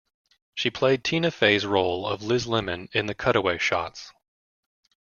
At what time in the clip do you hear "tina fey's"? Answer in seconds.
1.03-1.63